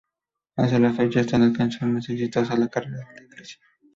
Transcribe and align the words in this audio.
Hasta 0.55 0.79
la 0.79 0.93
fecha 0.93 1.19
esta 1.19 1.35
es 1.35 1.43
la 1.43 1.53
canción 1.53 1.93
más 1.93 2.09
exitosa 2.09 2.55
en 2.55 2.61
la 2.61 2.69
carrera 2.69 3.05
de 3.15 3.23
Iglesias. 3.25 3.61